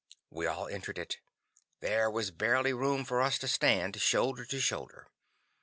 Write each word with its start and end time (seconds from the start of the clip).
We 0.31 0.47
all 0.47 0.67
entered 0.67 0.97
it. 0.97 1.19
There 1.79 2.09
was 2.09 2.31
barely 2.31 2.73
room 2.73 3.05
for 3.05 3.21
us 3.21 3.37
to 3.37 3.47
stand, 3.47 4.01
shoulder 4.01 4.45
to 4.45 4.59
shoulder. 4.59 5.11